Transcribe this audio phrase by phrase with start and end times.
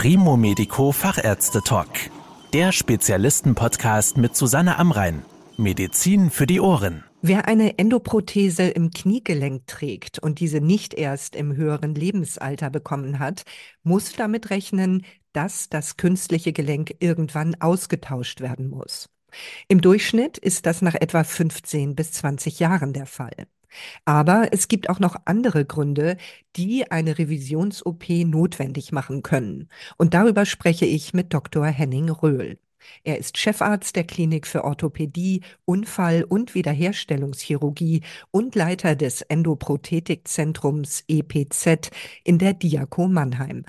[0.00, 1.88] Primo Medico Fachärzte Talk.
[2.52, 5.24] Der Spezialisten-Podcast mit Susanne Amrein.
[5.56, 7.02] Medizin für die Ohren.
[7.20, 13.42] Wer eine Endoprothese im Kniegelenk trägt und diese nicht erst im höheren Lebensalter bekommen hat,
[13.82, 19.08] muss damit rechnen, dass das künstliche Gelenk irgendwann ausgetauscht werden muss.
[19.66, 23.48] Im Durchschnitt ist das nach etwa 15 bis 20 Jahren der Fall.
[24.04, 26.16] Aber es gibt auch noch andere Gründe,
[26.56, 29.68] die eine Revisions-OP notwendig machen können.
[29.96, 31.66] Und darüber spreche ich mit Dr.
[31.66, 32.58] Henning Röhl.
[33.04, 41.90] Er ist Chefarzt der Klinik für Orthopädie, Unfall- und Wiederherstellungschirurgie und Leiter des Endoprothetikzentrums EPZ
[42.24, 43.64] in der Diako Mannheim.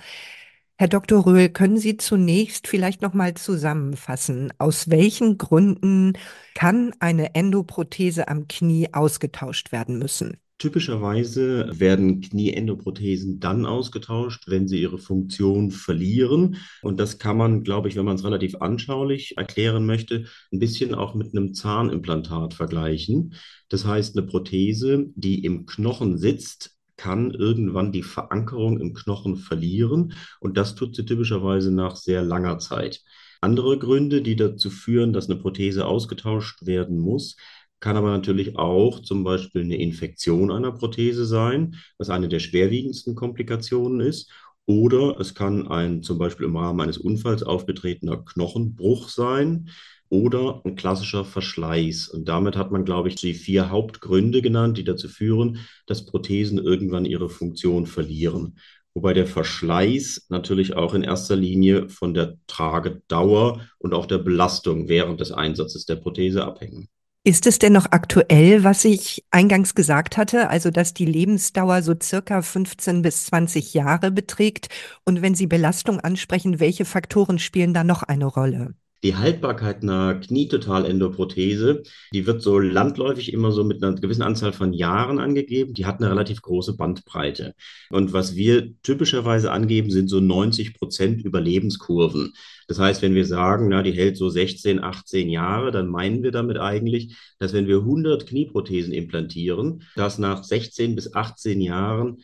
[0.82, 1.26] Herr Dr.
[1.26, 6.14] Röhl, können Sie zunächst vielleicht noch mal zusammenfassen, aus welchen Gründen
[6.56, 10.38] kann eine Endoprothese am Knie ausgetauscht werden müssen?
[10.58, 16.56] Typischerweise werden Knieendoprothesen dann ausgetauscht, wenn sie ihre Funktion verlieren.
[16.82, 20.96] Und das kann man, glaube ich, wenn man es relativ anschaulich erklären möchte, ein bisschen
[20.96, 23.34] auch mit einem Zahnimplantat vergleichen.
[23.68, 30.14] Das heißt, eine Prothese, die im Knochen sitzt, kann irgendwann die Verankerung im Knochen verlieren
[30.42, 33.02] und das tut sie typischerweise nach sehr langer Zeit.
[33.40, 37.38] Andere Gründe, die dazu führen, dass eine Prothese ausgetauscht werden muss,
[37.80, 43.16] kann aber natürlich auch zum Beispiel eine Infektion einer Prothese sein, was eine der schwerwiegendsten
[43.16, 44.30] Komplikationen ist.
[44.66, 49.70] Oder es kann ein zum Beispiel im Rahmen eines Unfalls aufgetretener Knochenbruch sein
[50.10, 52.10] oder ein klassischer Verschleiß.
[52.10, 56.58] Und damit hat man, glaube ich, die vier Hauptgründe genannt, die dazu führen, dass Prothesen
[56.58, 58.58] irgendwann ihre Funktion verlieren.
[58.96, 64.90] Wobei der Verschleiß natürlich auch in erster Linie von der Tragedauer und auch der Belastung
[64.90, 66.90] während des Einsatzes der Prothese abhängen.
[67.26, 71.94] Ist es denn noch aktuell, was ich eingangs gesagt hatte, also dass die Lebensdauer so
[72.02, 74.70] circa 15 bis 20 Jahre beträgt?
[75.06, 78.74] Und wenn Sie Belastung ansprechen, welche Faktoren spielen da noch eine Rolle?
[79.04, 81.84] Die Haltbarkeit einer Knietotalendoprothese,
[82.14, 85.74] die wird so landläufig immer so mit einer gewissen Anzahl von Jahren angegeben.
[85.74, 87.54] Die hat eine relativ große Bandbreite.
[87.90, 92.34] Und was wir typischerweise angeben, sind so 90 Prozent Überlebenskurven.
[92.68, 96.32] Das heißt, wenn wir sagen, na, die hält so 16, 18 Jahre, dann meinen wir
[96.32, 102.18] damit eigentlich, dass wenn wir 100 Knieprothesen implantieren, dass nach 16 bis 18 Jahren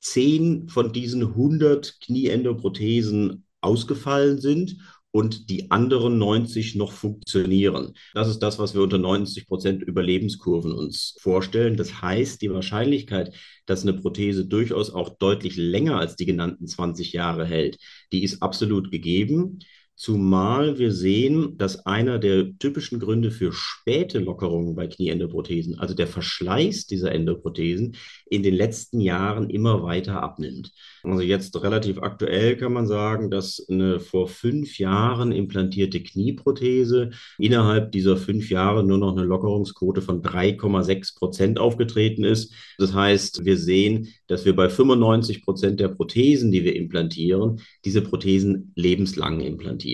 [0.00, 4.76] 10 von diesen 100 Knieendoprothesen ausgefallen sind
[5.16, 7.94] und die anderen 90 noch funktionieren.
[8.12, 11.78] Das ist das, was wir unter 90 Prozent Überlebenskurven uns vorstellen.
[11.78, 13.34] Das heißt, die Wahrscheinlichkeit,
[13.64, 17.78] dass eine Prothese durchaus auch deutlich länger als die genannten 20 Jahre hält,
[18.12, 19.60] die ist absolut gegeben.
[19.98, 26.06] Zumal wir sehen, dass einer der typischen Gründe für späte Lockerungen bei Knieendoprothesen, also der
[26.06, 27.96] Verschleiß dieser Endoprothesen,
[28.26, 30.72] in den letzten Jahren immer weiter abnimmt.
[31.02, 37.90] Also jetzt relativ aktuell kann man sagen, dass eine vor fünf Jahren implantierte Knieprothese innerhalb
[37.92, 42.52] dieser fünf Jahre nur noch eine Lockerungsquote von 3,6 Prozent aufgetreten ist.
[42.76, 48.02] Das heißt, wir sehen, dass wir bei 95 Prozent der Prothesen, die wir implantieren, diese
[48.02, 49.85] Prothesen lebenslang implantieren.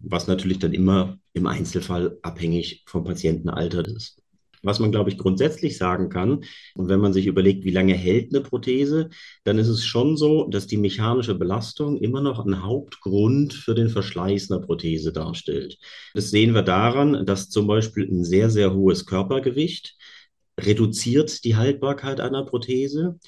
[0.00, 4.22] Was natürlich dann immer im Einzelfall abhängig vom Patientenalter ist.
[4.62, 6.44] Was man, glaube ich, grundsätzlich sagen kann,
[6.74, 9.10] und wenn man sich überlegt, wie lange hält eine Prothese,
[9.44, 13.90] dann ist es schon so, dass die mechanische Belastung immer noch ein Hauptgrund für den
[13.90, 15.78] Verschleiß einer Prothese darstellt.
[16.14, 19.96] Das sehen wir daran, dass zum Beispiel ein sehr, sehr hohes Körpergewicht
[20.58, 23.18] reduziert die Haltbarkeit einer Prothese.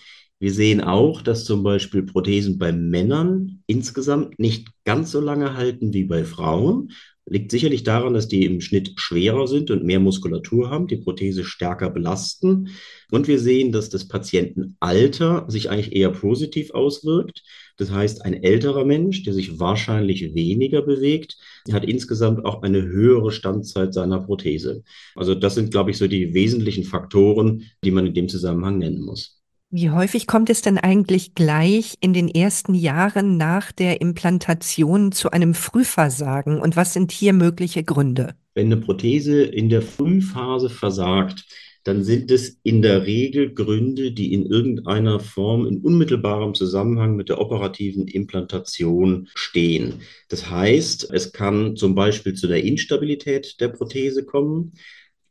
[0.41, 5.93] Wir sehen auch, dass zum Beispiel Prothesen bei Männern insgesamt nicht ganz so lange halten
[5.93, 6.93] wie bei Frauen.
[7.27, 11.45] Liegt sicherlich daran, dass die im Schnitt schwerer sind und mehr Muskulatur haben, die Prothese
[11.45, 12.69] stärker belasten.
[13.11, 17.43] Und wir sehen, dass das Patientenalter sich eigentlich eher positiv auswirkt.
[17.77, 21.37] Das heißt, ein älterer Mensch, der sich wahrscheinlich weniger bewegt,
[21.73, 24.85] hat insgesamt auch eine höhere Standzeit seiner Prothese.
[25.17, 29.03] Also das sind, glaube ich, so die wesentlichen Faktoren, die man in dem Zusammenhang nennen
[29.03, 29.38] muss.
[29.71, 35.31] Wie häufig kommt es denn eigentlich gleich in den ersten Jahren nach der Implantation zu
[35.31, 38.35] einem Frühversagen und was sind hier mögliche Gründe?
[38.55, 41.45] Wenn eine Prothese in der Frühphase versagt,
[41.85, 47.29] dann sind es in der Regel Gründe, die in irgendeiner Form in unmittelbarem Zusammenhang mit
[47.29, 50.01] der operativen Implantation stehen.
[50.31, 54.73] Das heißt, es kann zum Beispiel zu der Instabilität der Prothese kommen.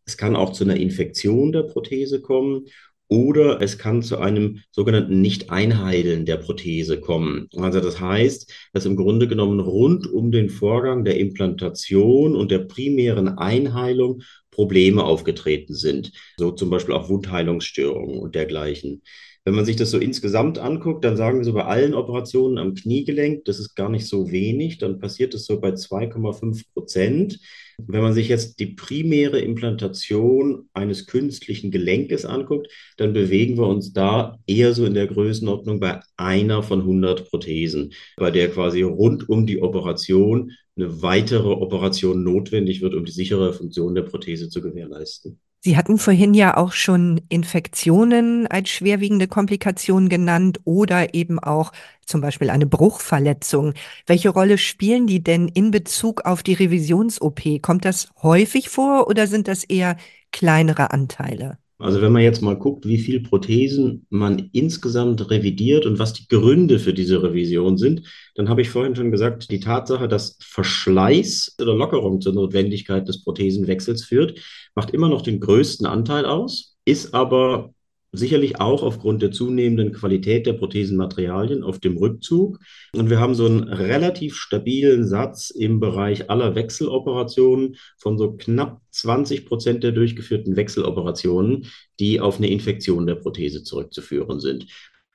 [0.06, 2.67] Es kann auch zu einer Infektion der Prothese kommen
[3.09, 7.48] oder es kann zu einem sogenannten Nicht-Einheilen der Prothese kommen.
[7.56, 12.59] Also das heißt, dass im Grunde genommen rund um den Vorgang der Implantation und der
[12.59, 14.21] primären Einheilung
[14.51, 16.12] Probleme aufgetreten sind.
[16.38, 19.04] So zum Beispiel auch Wundheilungsstörungen und dergleichen.
[19.45, 22.74] Wenn man sich das so insgesamt anguckt, dann sagen wir so bei allen Operationen am
[22.74, 27.39] Kniegelenk, das ist gar nicht so wenig, dann passiert es so bei 2,5 Prozent.
[27.79, 33.94] Wenn man sich jetzt die primäre Implantation eines künstlichen Gelenkes anguckt, dann bewegen wir uns
[33.94, 39.29] da eher so in der Größenordnung bei einer von 100 Prothesen, bei der quasi rund
[39.29, 44.62] um die Operation eine weitere Operation notwendig wird, um die sichere Funktion der Prothese zu
[44.62, 45.39] gewährleisten.
[45.67, 51.73] Sie hatten vorhin ja auch schon Infektionen als schwerwiegende Komplikation genannt oder eben auch
[52.05, 53.73] zum Beispiel eine Bruchverletzung.
[54.05, 57.61] Welche Rolle spielen die denn in Bezug auf die Revisions-OP?
[57.61, 59.97] Kommt das häufig vor oder sind das eher
[60.31, 61.57] kleinere Anteile?
[61.79, 66.27] Also wenn man jetzt mal guckt, wie viele Prothesen man insgesamt revidiert und was die
[66.27, 68.01] Gründe für diese Revision sind,
[68.33, 73.24] dann habe ich vorhin schon gesagt, die Tatsache, dass Verschleiß oder Lockerung zur Notwendigkeit des
[73.24, 74.39] Prothesenwechsels führt,
[74.74, 77.74] macht immer noch den größten Anteil aus, ist aber
[78.12, 82.59] sicherlich auch aufgrund der zunehmenden Qualität der Prothesenmaterialien auf dem Rückzug.
[82.94, 88.81] Und wir haben so einen relativ stabilen Satz im Bereich aller Wechseloperationen von so knapp
[88.92, 91.68] 20 Prozent der durchgeführten Wechseloperationen,
[92.00, 94.68] die auf eine Infektion der Prothese zurückzuführen sind.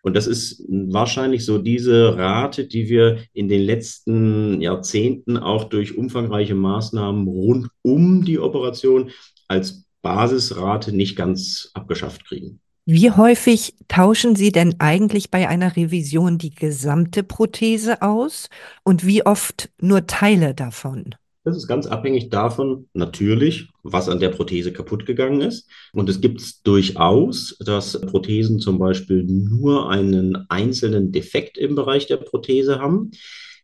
[0.02, 5.96] Und das ist wahrscheinlich so diese Rate, die wir in den letzten Jahrzehnten auch durch
[5.96, 9.10] umfangreiche Maßnahmen rund um die Operation
[9.46, 12.60] als Basisrate nicht ganz abgeschafft kriegen.
[12.84, 18.48] Wie häufig tauschen Sie denn eigentlich bei einer Revision die gesamte Prothese aus
[18.82, 21.14] und wie oft nur Teile davon?
[21.44, 25.68] Das ist ganz abhängig davon, natürlich, was an der Prothese kaputt gegangen ist.
[25.92, 32.16] Und es gibt durchaus, dass Prothesen zum Beispiel nur einen einzelnen Defekt im Bereich der
[32.16, 33.12] Prothese haben.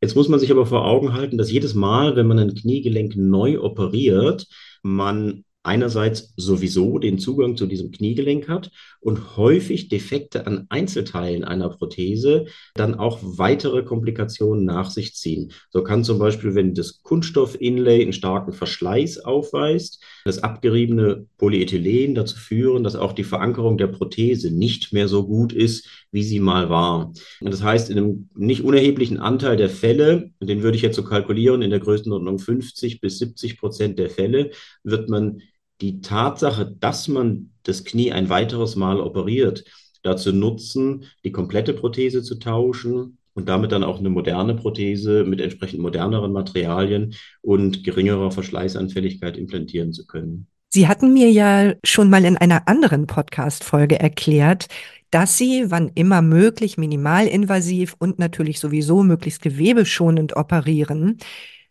[0.00, 3.16] Jetzt muss man sich aber vor Augen halten, dass jedes Mal, wenn man ein Kniegelenk
[3.16, 4.46] neu operiert,
[4.82, 8.70] man einerseits sowieso den Zugang zu diesem Kniegelenk hat
[9.00, 15.52] und häufig Defekte an Einzelteilen einer Prothese dann auch weitere Komplikationen nach sich ziehen.
[15.70, 22.38] So kann zum Beispiel, wenn das Kunststoff-Inlay einen starken Verschleiß aufweist, das abgeriebene Polyethylen dazu
[22.38, 26.70] führen, dass auch die Verankerung der Prothese nicht mehr so gut ist, wie sie mal
[26.70, 27.12] war.
[27.40, 31.04] Und das heißt, in einem nicht unerheblichen Anteil der Fälle, den würde ich jetzt so
[31.04, 34.50] kalkulieren, in der Größenordnung 50 bis 70 Prozent der Fälle,
[34.82, 35.42] wird man
[35.80, 39.64] die Tatsache, dass man das Knie ein weiteres Mal operiert,
[40.02, 45.40] dazu nutzen, die komplette Prothese zu tauschen und damit dann auch eine moderne Prothese mit
[45.40, 50.48] entsprechend moderneren Materialien und geringerer Verschleißanfälligkeit implantieren zu können.
[50.70, 54.66] Sie hatten mir ja schon mal in einer anderen Podcast-Folge erklärt,
[55.10, 61.18] dass Sie, wann immer möglich, minimalinvasiv und natürlich sowieso möglichst gewebeschonend operieren.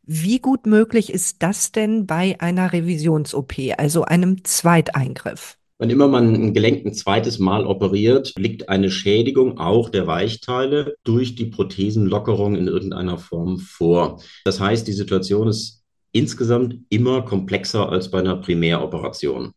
[0.09, 5.57] Wie gut möglich ist das denn bei einer Revisions-OP, also einem Zweiteingriff?
[5.79, 10.95] Wann immer man ein Gelenk ein zweites Mal operiert, liegt eine Schädigung auch der Weichteile
[11.03, 14.21] durch die Prothesenlockerung in irgendeiner Form vor.
[14.45, 15.83] Das heißt, die Situation ist
[16.13, 19.51] insgesamt immer komplexer als bei einer Primäroperation.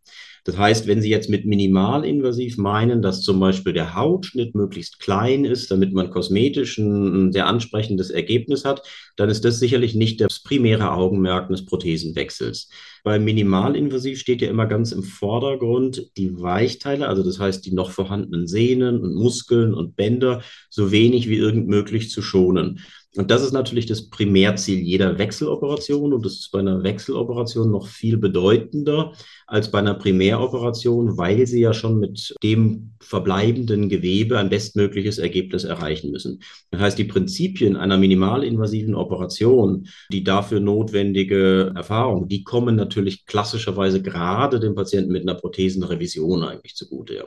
[0.45, 5.45] Das heißt, wenn Sie jetzt mit minimalinvasiv meinen, dass zum Beispiel der Hautschnitt möglichst klein
[5.45, 8.83] ist, damit man kosmetisch ein sehr ansprechendes Ergebnis hat,
[9.21, 12.71] dann ist das sicherlich nicht das primäre Augenmerk des Prothesenwechsels.
[13.05, 17.91] Bei minimalinvasiv steht ja immer ganz im Vordergrund die Weichteile, also das heißt die noch
[17.91, 20.41] vorhandenen Sehnen und Muskeln und Bänder
[20.71, 22.81] so wenig wie irgend möglich zu schonen.
[23.17, 27.89] Und das ist natürlich das Primärziel jeder Wechseloperation und das ist bei einer Wechseloperation noch
[27.89, 29.13] viel bedeutender
[29.49, 35.65] als bei einer Primäroperation, weil sie ja schon mit dem verbleibenden Gewebe ein bestmögliches Ergebnis
[35.65, 36.41] erreichen müssen.
[36.71, 44.03] Das heißt, die Prinzipien einer minimalinvasiven Operation, die dafür notwendige Erfahrung, die kommen natürlich klassischerweise
[44.03, 47.15] gerade dem Patienten mit einer Prothesenrevision eigentlich zugute.
[47.15, 47.25] Ja.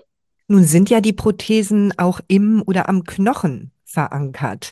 [0.48, 4.72] Nun sind ja die Prothesen auch im oder am Knochen verankert.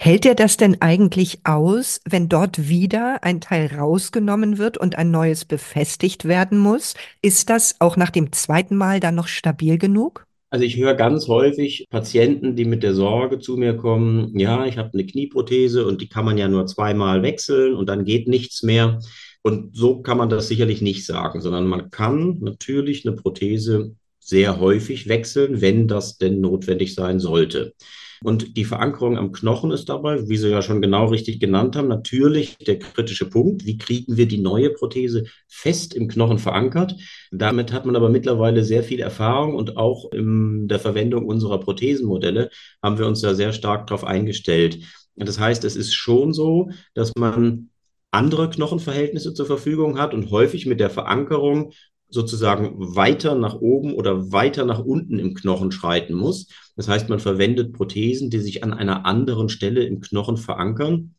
[0.00, 5.10] Hält er das denn eigentlich aus, wenn dort wieder ein Teil rausgenommen wird und ein
[5.10, 6.94] neues befestigt werden muss?
[7.20, 10.27] Ist das auch nach dem zweiten Mal dann noch stabil genug?
[10.50, 14.78] Also ich höre ganz häufig Patienten, die mit der Sorge zu mir kommen, ja, ich
[14.78, 18.62] habe eine Knieprothese und die kann man ja nur zweimal wechseln und dann geht nichts
[18.62, 18.98] mehr.
[19.42, 24.58] Und so kann man das sicherlich nicht sagen, sondern man kann natürlich eine Prothese sehr
[24.58, 27.74] häufig wechseln, wenn das denn notwendig sein sollte.
[28.22, 31.88] Und die Verankerung am Knochen ist dabei, wie Sie ja schon genau richtig genannt haben,
[31.88, 33.64] natürlich der kritische Punkt.
[33.64, 36.94] Wie kriegen wir die neue Prothese fest im Knochen verankert?
[37.30, 42.50] Damit hat man aber mittlerweile sehr viel Erfahrung und auch in der Verwendung unserer Prothesenmodelle
[42.82, 44.78] haben wir uns da sehr stark darauf eingestellt.
[45.16, 47.70] Das heißt, es ist schon so, dass man
[48.10, 51.72] andere Knochenverhältnisse zur Verfügung hat und häufig mit der Verankerung
[52.10, 56.48] sozusagen weiter nach oben oder weiter nach unten im Knochen schreiten muss.
[56.76, 61.14] Das heißt, man verwendet Prothesen, die sich an einer anderen Stelle im Knochen verankern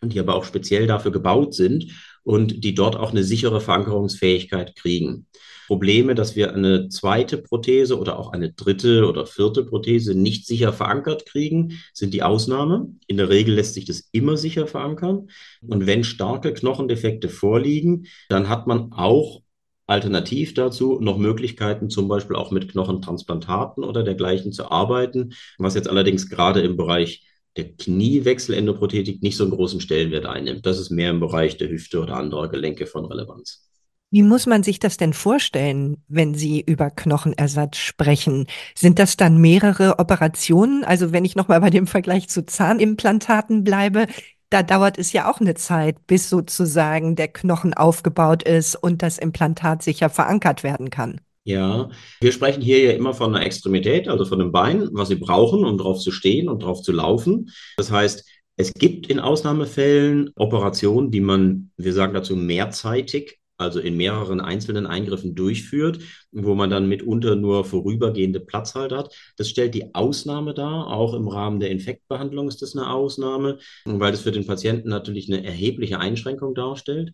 [0.00, 1.86] und die aber auch speziell dafür gebaut sind
[2.22, 5.26] und die dort auch eine sichere Verankerungsfähigkeit kriegen.
[5.66, 10.72] Probleme, dass wir eine zweite Prothese oder auch eine dritte oder vierte Prothese nicht sicher
[10.72, 12.94] verankert kriegen, sind die Ausnahme.
[13.06, 15.28] In der Regel lässt sich das immer sicher verankern.
[15.66, 19.42] Und wenn starke Knochendefekte vorliegen, dann hat man auch
[19.86, 25.88] alternativ dazu noch Möglichkeiten, zum Beispiel auch mit Knochentransplantaten oder dergleichen zu arbeiten, was jetzt
[25.88, 27.24] allerdings gerade im Bereich
[27.56, 30.66] der Kniewechselendoprothetik nicht so einen großen Stellenwert einnimmt.
[30.66, 33.66] Das ist mehr im Bereich der Hüfte oder anderer Gelenke von Relevanz.
[34.10, 38.46] Wie muss man sich das denn vorstellen, wenn Sie über Knochenersatz sprechen?
[38.76, 40.84] Sind das dann mehrere Operationen?
[40.84, 44.06] Also wenn ich nochmal bei dem Vergleich zu Zahnimplantaten bleibe,
[44.50, 49.18] da dauert es ja auch eine Zeit, bis sozusagen der Knochen aufgebaut ist und das
[49.18, 51.20] Implantat sicher verankert werden kann.
[51.44, 55.14] Ja, wir sprechen hier ja immer von einer Extremität, also von einem Bein, was Sie
[55.14, 57.50] brauchen, um drauf zu stehen und drauf zu laufen.
[57.76, 58.24] Das heißt,
[58.56, 64.86] es gibt in Ausnahmefällen Operationen, die man, wir sagen dazu, mehrzeitig also in mehreren einzelnen
[64.86, 66.00] Eingriffen durchführt,
[66.32, 69.14] wo man dann mitunter nur vorübergehende Platzhalter hat.
[69.36, 70.88] Das stellt die Ausnahme dar.
[70.88, 75.32] Auch im Rahmen der Infektbehandlung ist das eine Ausnahme, weil das für den Patienten natürlich
[75.32, 77.12] eine erhebliche Einschränkung darstellt.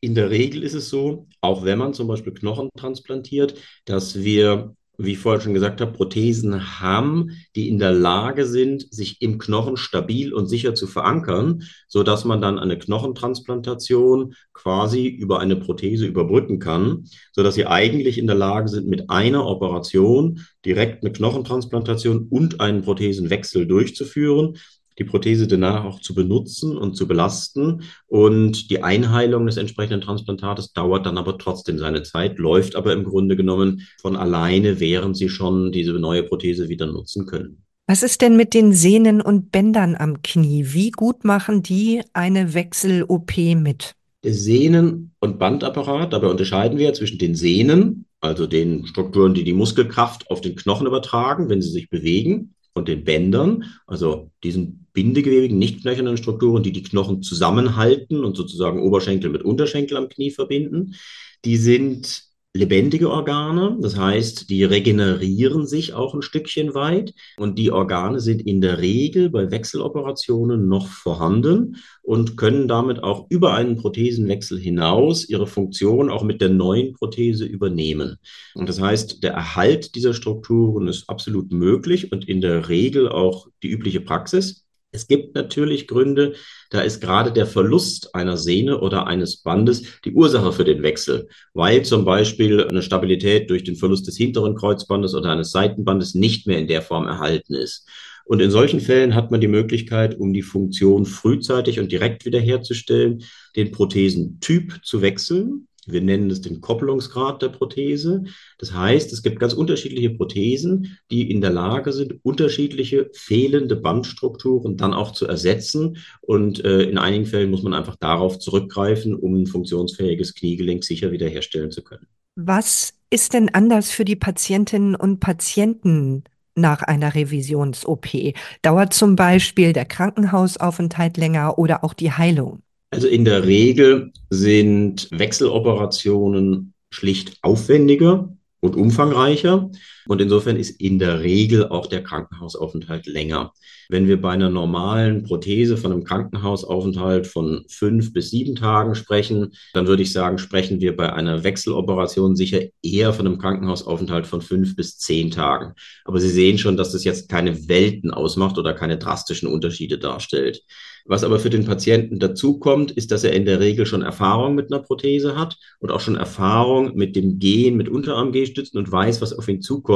[0.00, 3.54] In der Regel ist es so, auch wenn man zum Beispiel Knochen transplantiert,
[3.84, 8.92] dass wir wie ich vorher schon gesagt habe, Prothesen haben, die in der Lage sind,
[8.92, 15.06] sich im Knochen stabil und sicher zu verankern, so dass man dann eine Knochentransplantation quasi
[15.06, 19.46] über eine Prothese überbrücken kann, so dass sie eigentlich in der Lage sind, mit einer
[19.46, 24.56] Operation direkt eine Knochentransplantation und einen Prothesenwechsel durchzuführen
[25.00, 27.82] die Prothese danach auch zu benutzen und zu belasten.
[28.06, 33.04] Und die Einheilung des entsprechenden Transplantates dauert dann aber trotzdem seine Zeit, läuft aber im
[33.04, 37.62] Grunde genommen von alleine, während Sie schon diese neue Prothese wieder nutzen können.
[37.86, 40.66] Was ist denn mit den Sehnen und Bändern am Knie?
[40.68, 43.94] Wie gut machen die eine Wechsel-OP mit?
[44.22, 49.54] Der Sehnen- und Bandapparat, dabei unterscheiden wir zwischen den Sehnen, also den Strukturen, die die
[49.54, 55.58] Muskelkraft auf den Knochen übertragen, wenn sie sich bewegen, und den Bändern, also diesen bindegewebigen,
[55.58, 60.96] nicht knöchernen Strukturen, die die Knochen zusammenhalten und sozusagen Oberschenkel mit Unterschenkel am Knie verbinden.
[61.44, 67.70] Die sind lebendige Organe, das heißt, die regenerieren sich auch ein Stückchen weit und die
[67.70, 73.76] Organe sind in der Regel bei Wechseloperationen noch vorhanden und können damit auch über einen
[73.76, 78.18] Prothesenwechsel hinaus ihre Funktion auch mit der neuen Prothese übernehmen.
[78.54, 83.46] Und das heißt, der Erhalt dieser Strukturen ist absolut möglich und in der Regel auch
[83.62, 84.66] die übliche Praxis.
[84.92, 86.34] Es gibt natürlich Gründe,
[86.70, 91.28] da ist gerade der Verlust einer Sehne oder eines Bandes die Ursache für den Wechsel,
[91.54, 96.48] weil zum Beispiel eine Stabilität durch den Verlust des hinteren Kreuzbandes oder eines Seitenbandes nicht
[96.48, 97.88] mehr in der Form erhalten ist.
[98.24, 103.24] Und in solchen Fällen hat man die Möglichkeit, um die Funktion frühzeitig und direkt wiederherzustellen,
[103.56, 105.68] den Prothesentyp zu wechseln.
[105.92, 108.24] Wir nennen es den Koppelungsgrad der Prothese.
[108.58, 114.76] Das heißt, es gibt ganz unterschiedliche Prothesen, die in der Lage sind, unterschiedliche fehlende Bandstrukturen
[114.76, 115.98] dann auch zu ersetzen.
[116.20, 121.12] Und äh, in einigen Fällen muss man einfach darauf zurückgreifen, um ein funktionsfähiges Kniegelenk sicher
[121.12, 122.06] wiederherstellen zu können.
[122.36, 128.34] Was ist denn anders für die Patientinnen und Patienten nach einer Revisions-OP?
[128.62, 132.62] Dauert zum Beispiel der Krankenhausaufenthalt länger oder auch die Heilung?
[132.90, 139.70] Also in der Regel sind Wechseloperationen schlicht aufwendiger und umfangreicher.
[140.06, 143.52] Und insofern ist in der Regel auch der Krankenhausaufenthalt länger.
[143.88, 149.52] Wenn wir bei einer normalen Prothese von einem Krankenhausaufenthalt von fünf bis sieben Tagen sprechen,
[149.74, 154.42] dann würde ich sagen, sprechen wir bei einer Wechseloperation sicher eher von einem Krankenhausaufenthalt von
[154.42, 155.74] fünf bis zehn Tagen.
[156.04, 160.62] Aber Sie sehen schon, dass das jetzt keine Welten ausmacht oder keine drastischen Unterschiede darstellt.
[161.06, 164.72] Was aber für den Patienten dazukommt, ist, dass er in der Regel schon Erfahrung mit
[164.72, 169.32] einer Prothese hat und auch schon Erfahrung mit dem Gehen mit Unterarmgehstützen und weiß, was
[169.32, 169.89] auf ihn zukommt,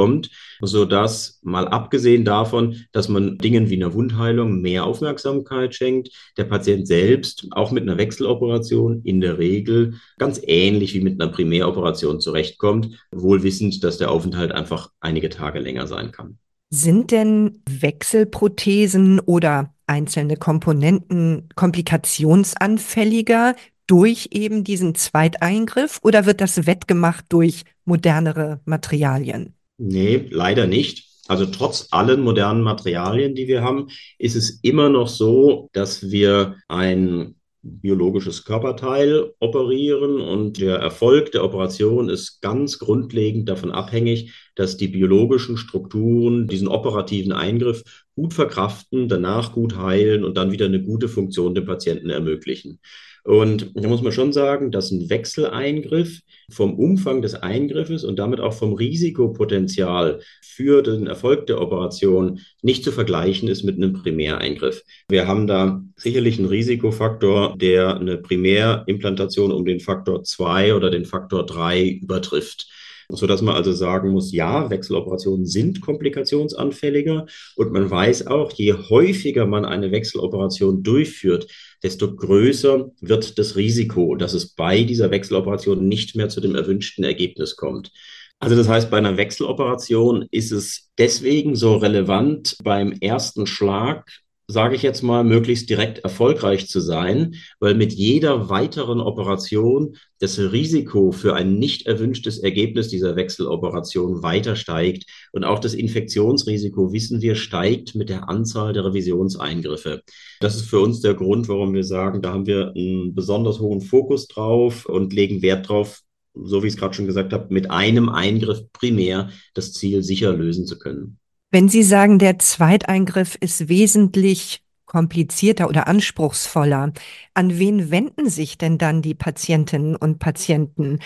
[0.61, 6.87] sodass mal abgesehen davon, dass man Dingen wie einer Wundheilung mehr Aufmerksamkeit schenkt, der Patient
[6.87, 12.89] selbst auch mit einer Wechseloperation in der Regel ganz ähnlich wie mit einer Primäroperation zurechtkommt,
[13.11, 16.37] wohl wissend, dass der Aufenthalt einfach einige Tage länger sein kann.
[16.69, 23.55] Sind denn Wechselprothesen oder einzelne Komponenten komplikationsanfälliger
[23.87, 29.53] durch eben diesen Zweiteingriff oder wird das wettgemacht durch modernere Materialien?
[29.77, 31.05] Nee, leider nicht.
[31.27, 33.87] Also trotz allen modernen Materialien, die wir haben,
[34.19, 41.43] ist es immer noch so, dass wir ein biologisches Körperteil operieren und der Erfolg der
[41.43, 49.09] Operation ist ganz grundlegend davon abhängig, dass die biologischen Strukturen diesen operativen Eingriff gut verkraften,
[49.09, 52.79] danach gut heilen und dann wieder eine gute Funktion dem Patienten ermöglichen.
[53.25, 58.39] Und da muss man schon sagen, dass ein Wechseleingriff vom Umfang des Eingriffes und damit
[58.39, 64.83] auch vom Risikopotenzial für den Erfolg der Operation nicht zu vergleichen ist mit einem Primäreingriff.
[65.09, 71.05] Wir haben da sicherlich einen Risikofaktor, der eine Primärimplantation um den Faktor 2 oder den
[71.05, 72.67] Faktor 3 übertrifft
[73.09, 78.73] so dass man also sagen muss, ja, Wechseloperationen sind komplikationsanfälliger und man weiß auch, je
[78.73, 81.47] häufiger man eine Wechseloperation durchführt,
[81.85, 87.03] desto größer wird das Risiko, dass es bei dieser Wechseloperation nicht mehr zu dem erwünschten
[87.03, 87.91] Ergebnis kommt.
[88.39, 94.11] Also das heißt, bei einer Wechseloperation ist es deswegen so relevant, beim ersten Schlag
[94.47, 100.37] sage ich jetzt mal, möglichst direkt erfolgreich zu sein, weil mit jeder weiteren Operation das
[100.39, 105.05] Risiko für ein nicht erwünschtes Ergebnis dieser Wechseloperation weiter steigt.
[105.31, 110.03] Und auch das Infektionsrisiko, wissen wir, steigt mit der Anzahl der Revisionseingriffe.
[110.39, 113.81] Das ist für uns der Grund, warum wir sagen, da haben wir einen besonders hohen
[113.81, 116.01] Fokus drauf und legen Wert drauf,
[116.35, 120.33] so wie ich es gerade schon gesagt habe, mit einem Eingriff primär das Ziel sicher
[120.33, 121.17] lösen zu können.
[121.55, 126.91] Wenn Sie sagen, der Zweiteingriff ist wesentlich komplizierter oder anspruchsvoller,
[127.33, 130.99] an wen wenden sich denn dann die Patientinnen und Patienten?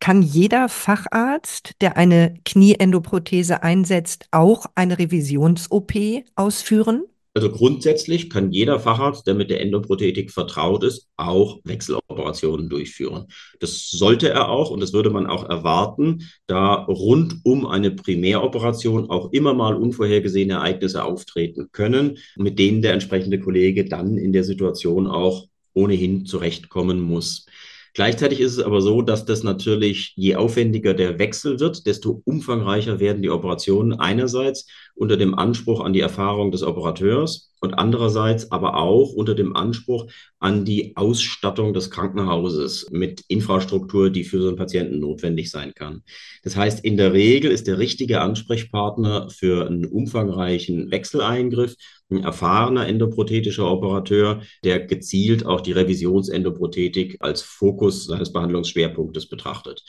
[0.00, 5.92] Kann jeder Facharzt, der eine Knieendoprothese einsetzt, auch eine Revisions-OP
[6.34, 7.04] ausführen?
[7.36, 13.26] Also grundsätzlich kann jeder Facharzt, der mit der Endoprothetik vertraut ist, auch Wechseloperationen durchführen.
[13.58, 19.10] Das sollte er auch und das würde man auch erwarten, da rund um eine Primäroperation
[19.10, 24.44] auch immer mal unvorhergesehene Ereignisse auftreten können, mit denen der entsprechende Kollege dann in der
[24.44, 27.46] Situation auch ohnehin zurechtkommen muss.
[27.94, 32.98] Gleichzeitig ist es aber so, dass das natürlich, je aufwendiger der Wechsel wird, desto umfangreicher
[32.98, 38.76] werden die Operationen einerseits unter dem Anspruch an die Erfahrung des Operateurs und andererseits aber
[38.76, 40.06] auch unter dem Anspruch
[40.38, 46.02] an die Ausstattung des Krankenhauses mit Infrastruktur, die für so einen Patienten notwendig sein kann.
[46.42, 51.74] Das heißt, in der Regel ist der richtige Ansprechpartner für einen umfangreichen Wechseleingriff
[52.10, 59.82] ein erfahrener endoprothetischer Operateur, der gezielt auch die Revisionsendoprothetik als Fokus seines Behandlungsschwerpunktes betrachtet.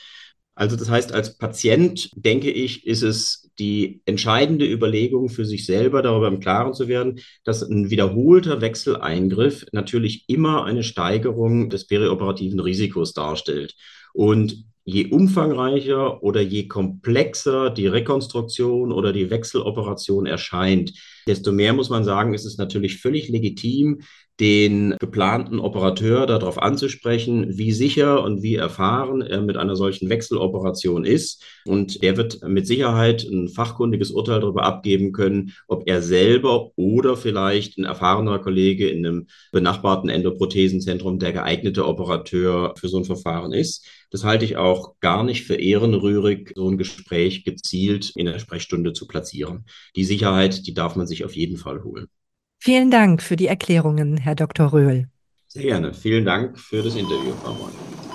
[0.56, 6.00] Also das heißt, als Patient denke ich, ist es die entscheidende Überlegung für sich selber,
[6.00, 12.58] darüber im Klaren zu werden, dass ein wiederholter Wechseleingriff natürlich immer eine Steigerung des perioperativen
[12.58, 13.74] Risikos darstellt.
[14.14, 20.94] Und je umfangreicher oder je komplexer die Rekonstruktion oder die Wechseloperation erscheint,
[21.26, 24.00] desto mehr muss man sagen, ist es natürlich völlig legitim,
[24.40, 31.04] den geplanten Operateur darauf anzusprechen, wie sicher und wie erfahren er mit einer solchen Wechseloperation
[31.04, 31.42] ist.
[31.64, 37.16] Und der wird mit Sicherheit ein fachkundiges Urteil darüber abgeben können, ob er selber oder
[37.16, 43.52] vielleicht ein erfahrener Kollege in einem benachbarten Endoprothesenzentrum der geeignete Operateur für so ein Verfahren
[43.52, 43.86] ist.
[44.10, 48.92] Das halte ich auch gar nicht für ehrenrührig, so ein Gespräch gezielt in der Sprechstunde
[48.92, 49.64] zu platzieren.
[49.96, 52.08] Die Sicherheit, die darf man sich auf jeden Fall holen.
[52.58, 54.72] Vielen Dank für die Erklärungen, Herr Dr.
[54.72, 55.08] Röhl.
[55.48, 55.94] Sehr gerne.
[55.94, 57.70] Vielen Dank für das Interview, Frau Moll.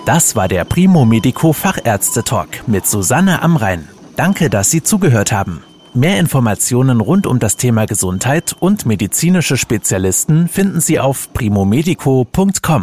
[0.06, 3.88] Das war der Primo Medico Fachärzte Talk mit Susanne Amrein.
[4.16, 5.64] Danke, dass Sie zugehört haben.
[5.94, 12.82] Mehr Informationen rund um das Thema Gesundheit und medizinische Spezialisten finden Sie auf primomedico.com.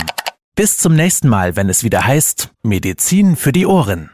[0.54, 4.10] Bis zum nächsten Mal, wenn es wieder heißt Medizin für die Ohren.